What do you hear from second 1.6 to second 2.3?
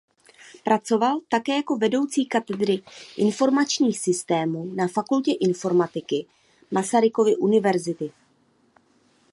vedoucí